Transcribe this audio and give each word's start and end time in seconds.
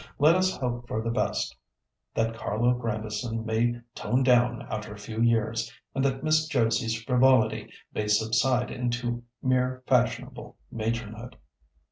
Let 0.17 0.33
us 0.35 0.57
hope 0.57 0.87
for 0.87 0.99
the 1.03 1.11
best—that 1.11 2.33
Carlo 2.33 2.73
Grandison 2.73 3.45
may 3.45 3.81
tone 3.93 4.23
down 4.23 4.63
after 4.63 4.91
a 4.91 4.97
few 4.97 5.21
years, 5.21 5.71
and 5.93 6.03
that 6.03 6.23
Miss 6.23 6.47
Josie's 6.47 6.99
frivolity 7.03 7.69
may 7.93 8.07
subside 8.07 8.71
into 8.71 9.21
mere 9.43 9.83
fashionable 9.85 10.57
matronhood." 10.73 11.35